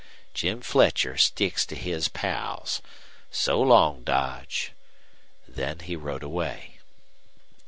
Jim 0.33 0.61
Fletcher 0.61 1.15
sticks 1.15 1.63
to 1.63 1.75
his 1.75 2.07
pals. 2.07 2.81
So 3.29 3.61
long, 3.61 4.03
Dodge." 4.03 4.71
Then 5.47 5.77
he 5.77 5.95
rode 5.95 6.23
away. 6.23 6.79